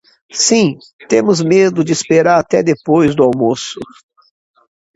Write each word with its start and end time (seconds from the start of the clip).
Sim, 0.45 0.79
temos 1.07 1.41
medo 1.43 1.83
de 1.83 1.91
esperar 1.93 2.39
até 2.39 2.63
depois 2.63 3.15
do 3.15 3.21
almoço. 3.21 3.79